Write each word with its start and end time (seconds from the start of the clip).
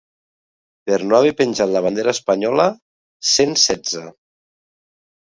Per 0.89 0.95
no 1.09 1.17
haver 1.17 1.33
penjat 1.41 1.73
la 1.75 1.83
bandera 1.85 2.13
espanyola, 2.17 2.65
cent 3.33 3.53
setze. 3.65 4.03